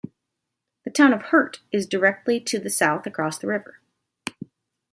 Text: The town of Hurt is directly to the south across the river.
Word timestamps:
The 0.83 0.89
town 0.89 1.13
of 1.13 1.25
Hurt 1.25 1.59
is 1.71 1.85
directly 1.85 2.39
to 2.39 2.57
the 2.57 2.71
south 2.71 3.05
across 3.05 3.37
the 3.37 3.45
river. 3.45 3.81